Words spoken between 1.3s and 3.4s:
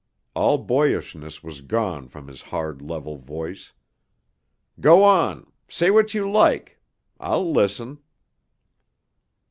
was gone from his hard, level